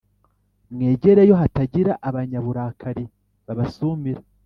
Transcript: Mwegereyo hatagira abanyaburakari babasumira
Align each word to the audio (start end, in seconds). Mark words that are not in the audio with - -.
Mwegereyo 0.73 1.33
hatagira 1.41 1.91
abanyaburakari 2.07 3.03
babasumira 3.45 4.21